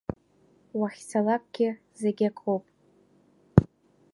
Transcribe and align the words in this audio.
Уахьцалакгьы 0.79 1.69
зегь 1.99 2.21
акоуп. 2.29 2.63